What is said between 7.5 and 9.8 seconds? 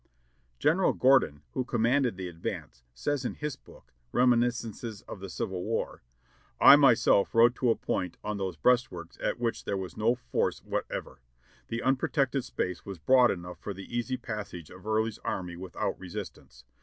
to a point on those breastworks at which there